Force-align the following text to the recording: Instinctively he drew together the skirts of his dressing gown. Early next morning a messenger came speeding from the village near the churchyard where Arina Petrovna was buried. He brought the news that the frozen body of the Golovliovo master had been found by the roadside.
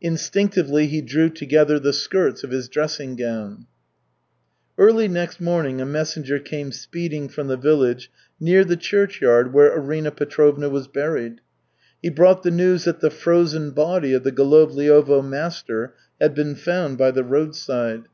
Instinctively 0.00 0.86
he 0.86 1.02
drew 1.02 1.28
together 1.28 1.78
the 1.78 1.92
skirts 1.92 2.42
of 2.42 2.50
his 2.50 2.66
dressing 2.66 3.14
gown. 3.14 3.66
Early 4.78 5.06
next 5.06 5.38
morning 5.38 5.82
a 5.82 5.84
messenger 5.84 6.38
came 6.38 6.72
speeding 6.72 7.28
from 7.28 7.48
the 7.48 7.58
village 7.58 8.10
near 8.40 8.64
the 8.64 8.78
churchyard 8.78 9.52
where 9.52 9.70
Arina 9.70 10.12
Petrovna 10.12 10.70
was 10.70 10.88
buried. 10.88 11.42
He 12.02 12.08
brought 12.08 12.42
the 12.42 12.50
news 12.50 12.84
that 12.84 13.00
the 13.00 13.10
frozen 13.10 13.72
body 13.72 14.14
of 14.14 14.24
the 14.24 14.32
Golovliovo 14.32 15.20
master 15.22 15.92
had 16.18 16.34
been 16.34 16.54
found 16.54 16.96
by 16.96 17.10
the 17.10 17.22
roadside. 17.22 18.04